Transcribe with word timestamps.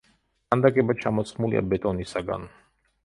ქანდაკება 0.53 0.95
ჩამოსხმულია 1.03 1.63
ბეტონისაგან. 1.75 2.49